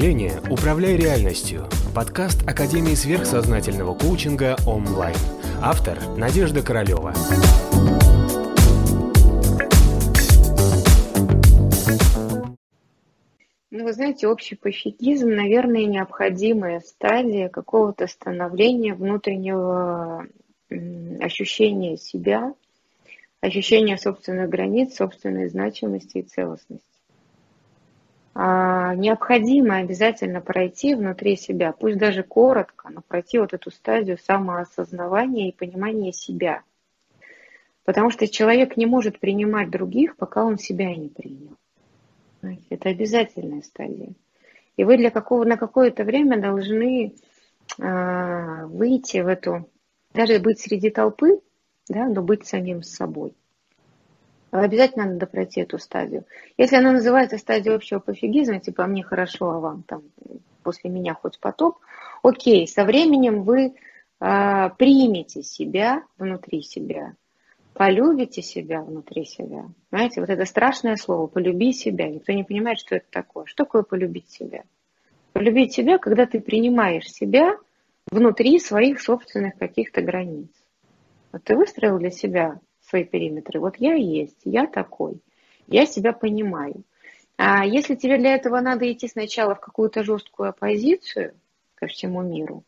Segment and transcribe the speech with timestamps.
[0.00, 5.14] мышления «Управляй реальностью»– подкаст Академии сверхсознательного коучинга онлайн.
[5.60, 7.12] Автор– Надежда Королева.
[13.70, 20.26] Ну, вы знаете, общий пофигизм, наверное, необходимая стадия какого-то становления внутреннего
[21.20, 22.54] ощущения себя,
[23.42, 26.89] ощущения собственных границ, собственной значимости и целостности.
[28.32, 35.48] А, необходимо обязательно пройти внутри себя, пусть даже коротко, но пройти вот эту стадию самоосознавания
[35.48, 36.62] и понимания себя.
[37.84, 41.56] Потому что человек не может принимать других, пока он себя не принял.
[42.70, 44.12] Это обязательная стадия.
[44.76, 47.14] И вы для какого, на какое-то время должны
[47.78, 49.68] э, выйти в эту,
[50.14, 51.40] даже быть среди толпы,
[51.88, 53.34] да, но быть самим собой
[54.58, 56.24] обязательно надо пройти эту стадию.
[56.56, 60.02] Если она называется стадия общего пофигизма, типа «А мне хорошо, а вам там
[60.62, 61.78] после меня хоть потоп,
[62.22, 63.74] окей, со временем вы
[64.20, 67.14] э, примете себя внутри себя,
[67.74, 69.66] полюбите себя внутри себя.
[69.90, 72.08] Знаете, вот это страшное слово «полюби себя».
[72.08, 73.46] Никто не понимает, что это такое.
[73.46, 74.64] Что такое полюбить себя?
[75.32, 77.56] Полюбить себя, когда ты принимаешь себя
[78.10, 80.48] внутри своих собственных каких-то границ.
[81.32, 83.60] Вот ты выстроил для себя свои периметры.
[83.60, 85.20] Вот я есть, я такой,
[85.66, 86.82] я себя понимаю.
[87.36, 91.32] А если тебе для этого надо идти сначала в какую-то жесткую оппозицию
[91.76, 92.64] ко всему миру,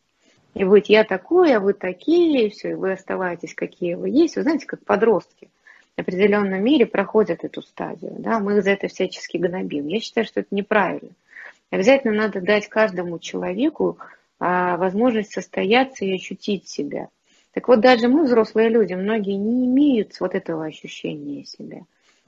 [0.55, 4.35] и быть я такой, а вы такие, и все, и вы оставаетесь, какие вы есть.
[4.35, 5.49] Вы знаете, как подростки
[5.95, 8.15] в определенном мире проходят эту стадию.
[8.19, 8.39] Да?
[8.39, 9.87] Мы за это всячески гнобим.
[9.87, 11.11] Я считаю, что это неправильно.
[11.71, 13.97] Обязательно надо дать каждому человеку
[14.39, 17.09] а, возможность состояться и ощутить себя.
[17.53, 21.81] Так вот, даже мы, взрослые люди, многие не имеют вот этого ощущения себя.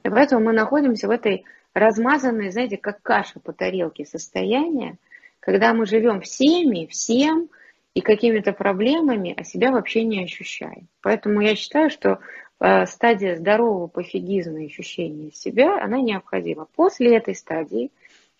[0.03, 4.97] И поэтому мы находимся в этой размазанной, знаете, как каша по тарелке состояние,
[5.39, 7.49] когда мы живем всеми, всем
[7.95, 10.87] и какими-то проблемами, а себя вообще не ощущаем.
[11.01, 12.19] Поэтому я считаю, что
[12.59, 16.67] э, стадия здорового пофигизма и ощущения себя, она необходима.
[16.75, 17.89] После этой стадии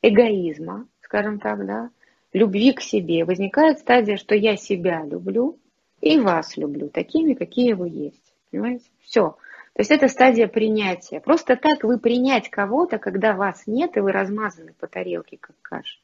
[0.04, 1.90] эгоизма, скажем так, да,
[2.32, 5.58] любви к себе, возникает стадия, что я себя люблю,
[6.06, 8.34] и вас люблю такими, какие вы есть.
[8.52, 8.86] Понимаете?
[9.02, 9.38] Все.
[9.74, 11.20] То есть это стадия принятия.
[11.20, 15.98] Просто так вы принять кого-то, когда вас нет, и вы размазаны по тарелке, как каша.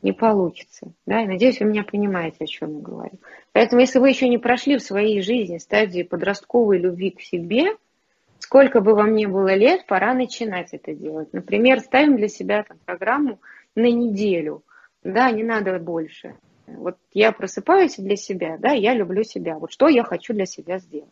[0.00, 0.92] Не получится.
[1.04, 1.22] Да?
[1.22, 3.18] И надеюсь, вы меня понимаете, о чем я говорю.
[3.52, 7.76] Поэтому, если вы еще не прошли в своей жизни стадии подростковой любви к себе,
[8.38, 11.34] сколько бы вам ни было лет, пора начинать это делать.
[11.34, 13.40] Например, ставим для себя там, программу
[13.74, 14.62] на неделю.
[15.04, 16.34] Да, не надо больше.
[16.76, 19.58] Вот я просыпаюсь для себя, да, я люблю себя.
[19.58, 21.08] Вот что я хочу для себя сделать?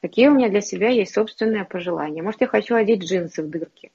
[0.00, 2.22] Какие у меня для себя есть собственные пожелания?
[2.22, 3.90] Может, я хочу одеть джинсы в дырки?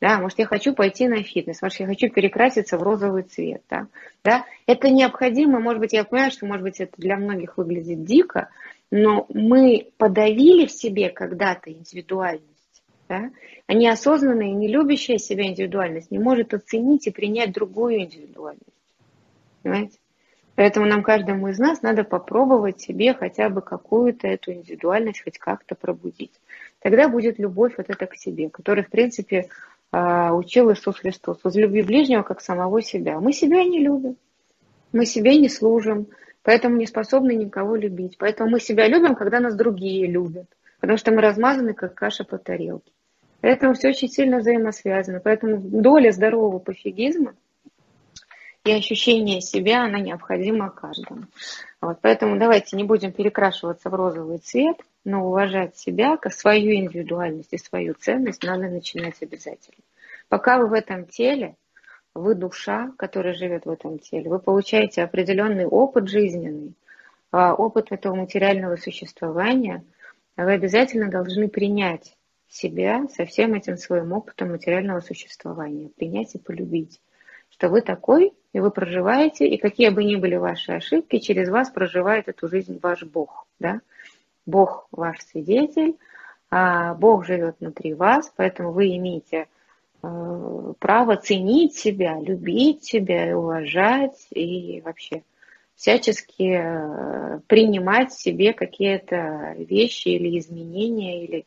[0.00, 3.88] Да, может, я хочу пойти на фитнес, может, я хочу перекраситься в розовый цвет, да,
[4.22, 8.48] да, это необходимо, может быть, я понимаю, что, может быть, это для многих выглядит дико,
[8.92, 13.32] но мы подавили в себе когда-то индивидуальность, да,
[13.66, 18.62] а неосознанная и не любящая себя индивидуальность не может оценить и принять другую индивидуальность,
[19.64, 19.98] понимаете?
[20.58, 25.76] Поэтому нам каждому из нас надо попробовать себе хотя бы какую-то эту индивидуальность хоть как-то
[25.76, 26.32] пробудить.
[26.80, 29.50] Тогда будет любовь вот эта к себе, которая, в принципе,
[29.92, 31.38] а, учил Иисус Христос.
[31.44, 33.20] Возлюби ближнего, как самого себя.
[33.20, 34.16] Мы себя не любим,
[34.92, 36.08] мы себе не служим,
[36.42, 38.16] поэтому не способны никого любить.
[38.18, 40.48] Поэтому мы себя любим, когда нас другие любят,
[40.80, 42.90] потому что мы размазаны, как каша по тарелке.
[43.42, 45.20] Поэтому все очень сильно взаимосвязано.
[45.20, 47.34] Поэтому доля здорового пофигизма–
[48.68, 51.22] и ощущение себя, она необходима каждому.
[51.80, 57.52] Вот, поэтому давайте не будем перекрашиваться в розовый цвет, но уважать себя, как свою индивидуальность
[57.52, 59.82] и свою ценность надо начинать обязательно.
[60.28, 61.56] Пока вы в этом теле,
[62.14, 66.74] вы душа, которая живет в этом теле, вы получаете определенный опыт жизненный,
[67.30, 69.82] а, опыт этого материального существования,
[70.36, 72.16] вы обязательно должны принять
[72.48, 77.00] себя со всем этим своим опытом материального существования, принять и полюбить
[77.50, 81.70] что вы такой, и вы проживаете, и какие бы ни были ваши ошибки, через вас
[81.70, 83.46] проживает эту жизнь ваш Бог.
[83.60, 83.80] Да?
[84.46, 85.94] Бог ваш свидетель,
[86.50, 89.46] а Бог живет внутри вас, поэтому вы имеете
[90.02, 95.22] э, право ценить себя, любить себя, уважать и вообще
[95.76, 101.46] всячески э, принимать в себе какие-то вещи или изменения, или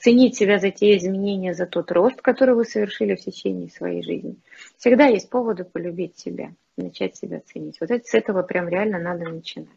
[0.00, 4.36] ценить себя за те изменения, за тот рост, который вы совершили в течение своей жизни.
[4.78, 7.80] Всегда есть поводы полюбить себя, начать себя ценить.
[7.80, 9.68] Вот это, с этого прям реально надо начинать.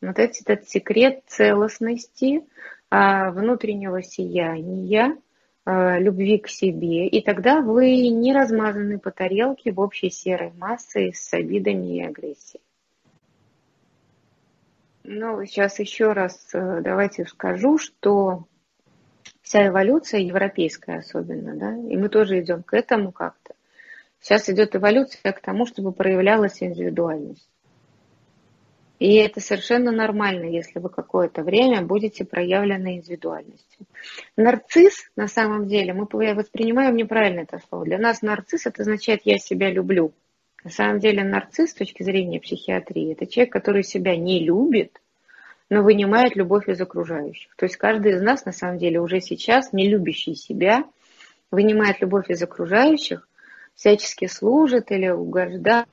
[0.00, 2.42] Вот это, этот секрет целостности,
[2.90, 5.16] а, внутреннего сияния,
[5.66, 11.12] э, любви к себе, и тогда вы не размазаны по тарелке в общей серой массы
[11.14, 12.62] с обидами и агрессией.
[15.04, 18.44] Ну, сейчас еще раз э, давайте скажу, что
[19.44, 23.54] вся эволюция европейская особенно, да, и мы тоже идем к этому как-то.
[24.20, 27.48] Сейчас идет эволюция к тому, чтобы проявлялась индивидуальность.
[28.98, 33.86] И это совершенно нормально, если вы какое-то время будете проявлены индивидуальностью.
[34.36, 37.84] Нарцисс, на самом деле, мы воспринимаем неправильно это слово.
[37.84, 40.12] Для нас нарцисс это означает «я себя люблю».
[40.62, 45.02] На самом деле нарцисс с точки зрения психиатрии это человек, который себя не любит,
[45.74, 47.52] но вынимает любовь из окружающих.
[47.56, 50.84] То есть каждый из нас на самом деле уже сейчас, не любящий себя,
[51.50, 53.28] вынимает любовь из окружающих,
[53.74, 55.88] всячески служит или угождает,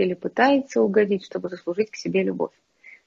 [0.00, 2.54] или пытается угодить, чтобы заслужить к себе любовь.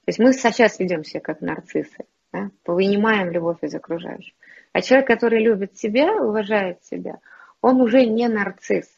[0.04, 2.52] То есть мы сейчас ведем себя как нарциссы, да?
[2.66, 4.34] вынимаем любовь из окружающих.
[4.72, 7.18] А человек, который любит себя, уважает себя,
[7.60, 8.88] он уже не нарцисс.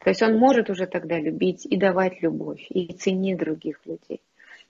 [0.00, 4.20] То есть он может уже тогда любить и давать любовь, и ценить других людей.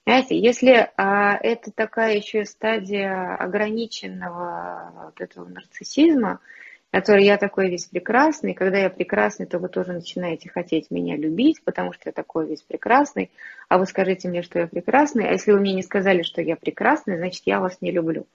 [0.07, 6.39] Знаете, если а, это такая еще стадия ограниченного вот этого нарциссизма,
[6.93, 11.61] который я такой весь прекрасный, когда я прекрасный, то вы тоже начинаете хотеть меня любить,
[11.65, 13.33] потому что я такой весь прекрасный,
[13.69, 16.55] а вы скажите мне, что я прекрасный, а если вы мне не сказали, что я
[16.55, 18.27] прекрасный, значит, я вас не люблю.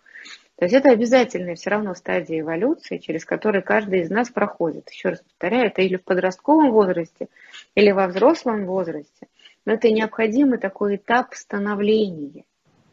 [0.57, 4.89] То есть это обязательная все равно стадия эволюции, через которую каждый из нас проходит.
[4.89, 7.29] Еще раз повторяю, это или в подростковом возрасте,
[7.75, 9.27] или во взрослом возрасте.
[9.65, 12.45] Но это необходимый такой этап становления.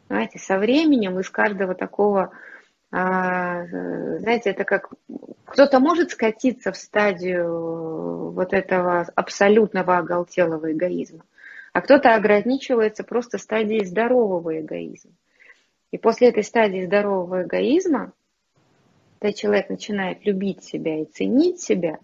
[0.07, 2.31] Знаете, со временем из каждого такого
[2.91, 4.89] а, знаете, это как
[5.45, 11.23] кто-то может скатиться в стадию вот этого абсолютного оголтелого эгоизма,
[11.71, 15.11] а кто-то ограничивается просто стадией здорового эгоизма.
[15.91, 18.11] И после этой стадии здорового эгоизма,
[19.19, 21.99] когда человек начинает любить себя и ценить себя,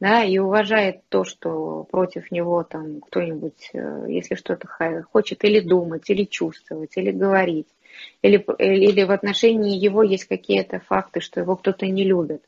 [0.00, 4.66] да, и уважает то, что против него там кто-нибудь, э, если что-то
[5.12, 7.68] хочет или думать, или чувствовать, или говорить,
[8.22, 12.42] или, или в отношении его есть какие-то факты, что его кто-то не любит,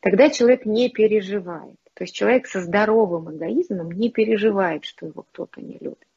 [0.00, 1.76] тогда человек не переживает.
[1.92, 6.08] То есть человек со здоровым эгоизмом не переживает, что его кто-то не любит,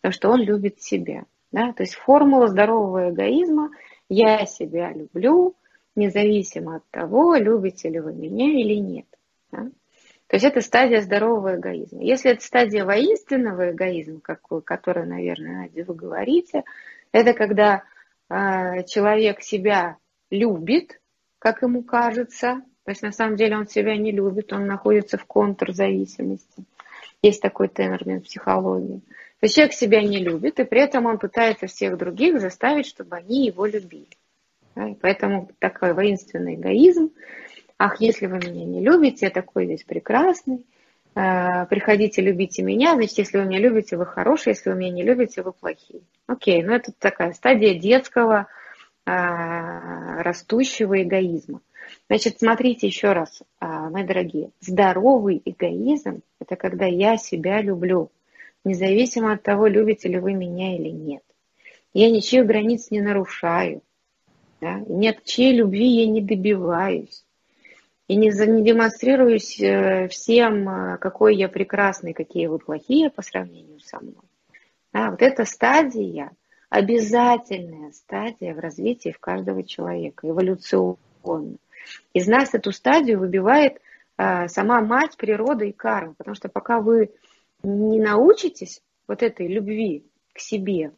[0.00, 1.24] потому что он любит себя.
[1.52, 1.74] Да?
[1.74, 3.70] То есть формула здорового эгоизма
[4.08, 5.54] «я себя люблю»,
[5.94, 9.06] независимо от того, любите ли вы меня или нет.
[9.52, 9.68] Да?
[10.32, 12.02] То есть это стадия здорового эгоизма.
[12.02, 16.64] Если это стадия воинственного эгоизма, как, которую, наверное, Надя, вы говорите,
[17.12, 17.82] это когда
[18.30, 19.98] э, человек себя
[20.30, 21.02] любит,
[21.38, 25.26] как ему кажется, то есть на самом деле он себя не любит, он находится в
[25.26, 26.64] контрзависимости.
[27.20, 29.00] Есть такой термин в психологии.
[29.40, 33.16] То есть человек себя не любит, и при этом он пытается всех других заставить, чтобы
[33.16, 34.08] они его любили.
[34.74, 37.10] Да, и поэтому такой воинственный эгоизм
[37.82, 40.64] ах, если вы меня не любите, я такой весь прекрасный,
[41.16, 45.02] э, приходите, любите меня, значит, если вы меня любите, вы хорошие, если вы меня не
[45.02, 46.02] любите, вы плохие.
[46.28, 48.46] Окей, ну это такая стадия детского
[49.04, 51.60] э, растущего эгоизма.
[52.08, 58.12] Значит, смотрите еще раз, э, мои дорогие, здоровый эгоизм– это когда я себя люблю,
[58.64, 61.24] независимо от того, любите ли вы меня или нет.
[61.94, 63.82] Я ничьих границ не нарушаю,
[64.60, 64.78] да?
[64.86, 67.24] нет чьей любви я не добиваюсь
[68.12, 73.80] и не, не демонстрируюсь э, всем, э, какой я прекрасный, какие вы плохие по сравнению
[73.80, 74.28] со мной.
[74.92, 76.30] Да, вот эта стадия,
[76.68, 81.56] обязательная стадия в развитии в каждого человека, эволюционно.
[82.12, 83.80] Из нас эту стадию выбивает
[84.18, 87.12] а, сама мать, природа и карма, потому что пока вы
[87.62, 90.04] не научитесь вот этой любви
[90.34, 90.92] к себе,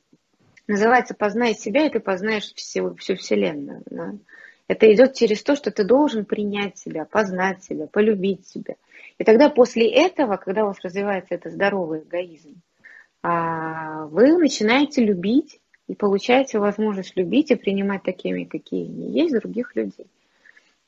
[0.66, 3.82] называется «познай себя», и ты познаешь всю, всю Вселенную.
[3.86, 4.14] Да?
[4.66, 8.76] Это идет через то, что ты должен принять себя, познать себя, полюбить себя.
[9.18, 12.60] И тогда после этого, когда у вас развивается это здоровый эгоизм,
[13.22, 19.76] а, вы начинаете любить и получаете возможность любить и принимать такими, какие они есть, других
[19.76, 20.06] людей.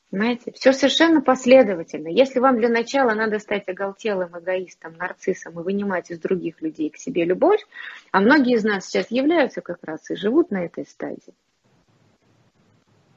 [0.09, 0.53] Понимаете?
[0.53, 2.07] Все совершенно последовательно.
[2.07, 6.97] Если вам для начала надо стать оголтелым эгоистом, нарциссом и вынимать из других людей к
[6.97, 7.61] себе любовь,
[8.11, 11.33] а многие из нас сейчас являются как раз и живут на этой стадии,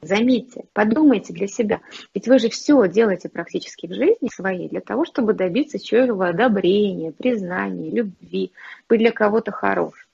[0.01, 1.79] Заметьте, подумайте для себя.
[2.15, 7.11] Ведь вы же все делаете практически в жизни своей для того, чтобы добиться чьего одобрения,
[7.11, 8.51] признания, любви,
[8.89, 10.07] быть для кого-то хорошим.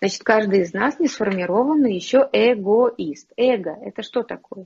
[0.00, 3.32] Значит, каждый из нас не сформированный еще эгоист.
[3.36, 4.64] Эго– это что такое?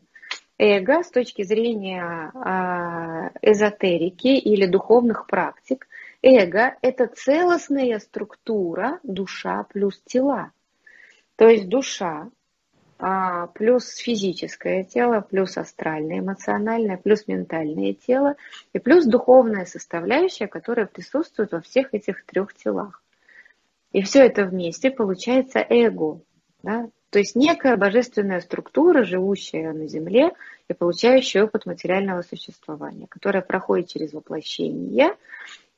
[0.59, 5.89] Эго с точки зрения а, эзотерики или духовных практик,
[6.23, 10.53] эго– это целостная структура душа плюс тела.
[11.37, 12.31] То есть душа
[13.47, 18.37] плюс физическое тело, плюс астральное, эмоциональное, плюс ментальное тело
[18.73, 23.03] и плюс духовная составляющая, которая присутствует во всех этих трех телах.
[23.93, 26.21] И все это вместе получается эго.
[26.63, 26.91] Да?
[27.11, 30.33] То есть некая божественная структура, живущая на Земле
[30.69, 35.17] и получающая опыт материального существования, которая проходит через воплощение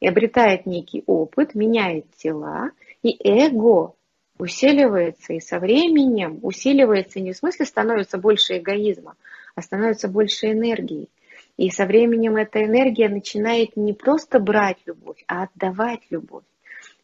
[0.00, 2.70] и обретает некий опыт, меняет тела,
[3.02, 3.94] и эго
[4.40, 9.16] усиливается, и со временем усиливается не в смысле становится больше эгоизма,
[9.54, 11.08] а становится больше энергии.
[11.56, 16.44] И со временем эта энергия начинает не просто брать любовь, а отдавать любовь.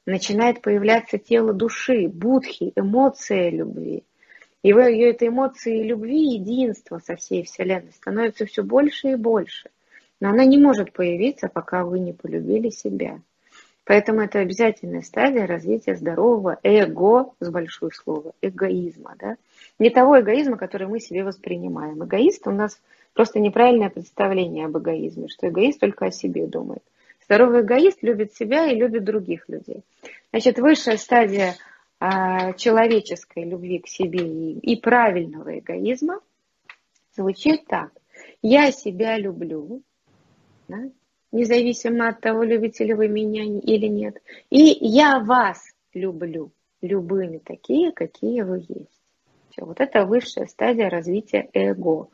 [0.07, 4.05] Начинает появляться тело души, будхи, эмоция любви.
[4.63, 9.71] И ее этой эмоции любви, единства со всей Вселенной становится все больше и больше.
[10.21, 13.21] Но она не может появиться, пока вы не полюбили себя.
[13.87, 19.15] Поэтому это обязательная стадия развития здорового эго, с большое слово, эгоизма.
[19.17, 19.37] Да?
[19.79, 22.05] Не того эгоизма, который мы себе воспринимаем.
[22.05, 22.81] Эгоист у нас
[23.15, 26.83] просто неправильное представление об эгоизме, что эгоист только о себе думает.
[27.27, 29.85] Здоровый эгоист любит себя и любит других людей.
[30.33, 31.55] Значит, высшая стадия
[32.01, 36.21] а, человеческой любви к себе и, и правильного эгоизма
[37.15, 37.93] звучит так.
[38.43, 39.83] Я себя люблю,
[40.67, 40.91] да?
[41.37, 44.21] Независимо от того, любите ли вы меня или нет.
[44.51, 45.63] И я вас
[45.95, 46.51] люблю
[46.83, 49.01] любыми такие, какие вы есть.
[49.51, 52.09] Все, вот это высшая стадия развития эго,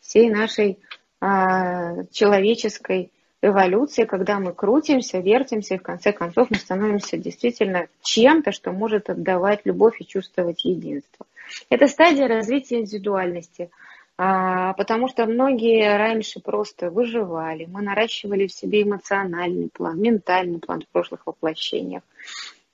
[0.00, 0.78] всей нашей
[1.20, 3.12] а, человеческой
[3.42, 9.08] эволюции, когда мы крутимся, вертимся, и в конце концов мы становимся действительно чем-то, что может
[9.08, 11.26] отдавать любовь и чувствовать единство.
[11.68, 13.70] Это стадия развития индивидуальности–
[14.20, 20.88] потому что многие раньше просто выживали, мы наращивали в себе эмоциональный план, ментальный план в
[20.88, 22.02] прошлых воплощениях,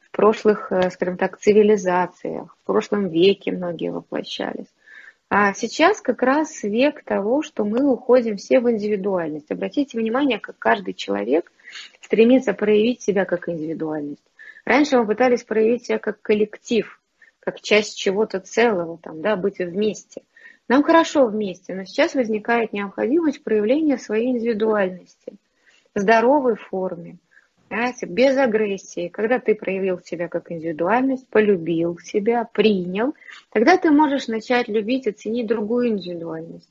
[0.01, 4.67] в прошлых, э, скажем так, цивилизациях, в прошлом веке многие воплощались.
[5.29, 9.53] А сейчас как раз век того, что мы уходим все в индивидуальность.
[9.53, 11.53] Обратите внимание, как каждый человек
[12.01, 14.25] стремится проявить себя как индивидуальность.
[14.65, 17.01] Раньше мы пытались проявить себя как коллектив,
[17.39, 20.23] как часть чего-то целого, там, да, быть вместе–
[20.69, 25.35] нам хорошо вместе, но сейчас возникает необходимость проявления своей индивидуальности
[25.95, 27.19] в здоровой форме,
[27.69, 29.09] знаете, без агрессии.
[29.09, 33.15] Когда ты проявил себя как индивидуальность, полюбил себя, принял,
[33.51, 36.69] тогда ты можешь начать любить и ценить другую индивидуальность.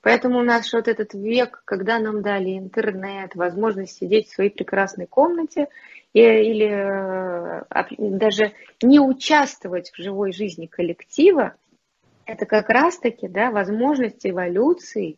[0.00, 5.06] Поэтому у нас вот этот век, когда нам дали интернет, возможность сидеть в своей прекрасной
[5.06, 5.68] комнате
[6.14, 7.64] или э,
[7.98, 11.56] даже не участвовать в живой жизни коллектива,
[12.28, 15.16] это как раз-таки да, возможность эволюции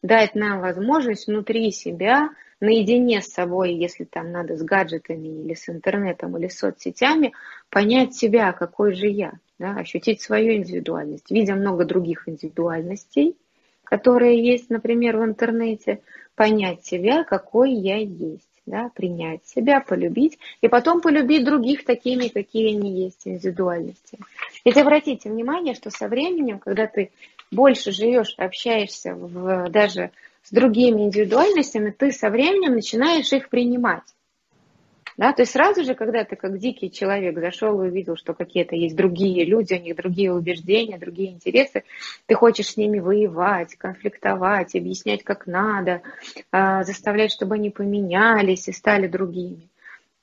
[0.00, 5.68] дать нам возможность внутри себя, наедине с собой, если там надо с гаджетами или с
[5.68, 7.32] интернетом или с соцсетями,
[7.68, 13.36] понять себя, какой же я, да, ощутить свою индивидуальность, видя много других индивидуальностей,
[13.82, 16.00] которые есть, например, в интернете,
[16.36, 22.76] понять себя, какой я есть да, принять себя, полюбить, и потом полюбить других такими, какие
[22.76, 24.18] они есть, индивидуальности.
[24.64, 27.10] Ведь обратите внимание, что со временем, когда ты
[27.50, 30.10] больше живешь, общаешься в, даже
[30.42, 34.04] с другими индивидуальностями, ты со временем начинаешь их принимать.
[35.18, 38.74] Да, то есть сразу же, когда ты как дикий человек зашел и увидел, что какие-то
[38.74, 41.84] есть другие люди, у них другие убеждения, другие интересы,
[42.26, 46.00] ты хочешь с ними воевать, конфликтовать, объяснять, как надо,
[46.50, 49.68] а, заставлять, чтобы они поменялись и стали другими.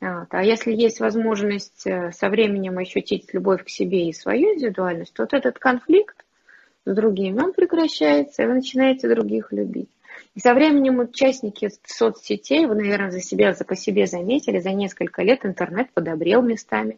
[0.01, 0.27] Вот.
[0.29, 5.24] А если есть возможность э, со временем ощутить любовь к себе и свою индивидуальность, то
[5.24, 6.15] вот этот конфликт
[6.86, 9.89] с другими, он прекращается, и вы начинаете других любить.
[10.36, 15.22] И со временем участники соцсетей, вы, наверное, за себя, за по себе заметили, за несколько
[15.22, 16.98] лет интернет подобрел местами.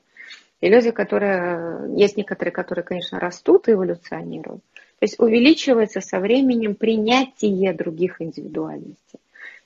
[0.59, 4.61] И люди, которые, есть некоторые, которые, конечно, растут и эволюционируют.
[4.99, 9.19] То есть увеличивается со временем принятие других индивидуальностей.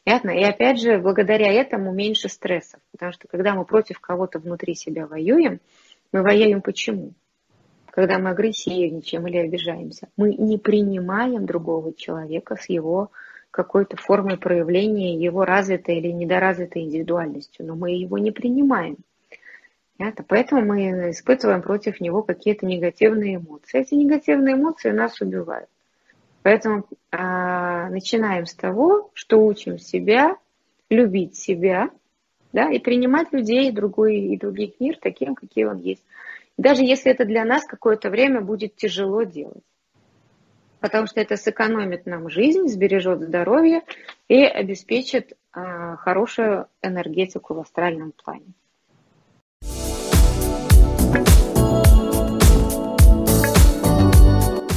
[0.06, 0.30] Понятно?
[0.30, 2.80] И опять же, благодаря этому меньше стрессов.
[2.92, 5.60] Потому что когда мы против кого-то внутри себя воюем,
[6.12, 7.14] мы воюем почему?
[7.88, 13.10] Когда мы агрессивничаем или обижаемся, мы не принимаем другого человека с его
[13.50, 18.98] какой-то формой проявления его развитой или недоразвитой индивидуальностью, но мы его не принимаем.
[19.98, 23.80] Это поэтому мы испытываем против него какие-то негативные эмоции.
[23.80, 25.70] Эти негативные эмоции нас убивают.
[26.46, 30.38] Поэтому а, начинаем с того, что учим себя
[30.92, 31.90] любить себя,
[32.54, 36.04] да, и принимать людей и другой и других мир таким, какие он есть.
[36.56, 39.64] Даже если это для нас какое-то время будет тяжело делать
[40.82, 43.82] потому что это сэкономит нам жизнь, сбережет здоровье
[44.28, 48.54] и обеспечит а, хорошую энергетику в астральном плане.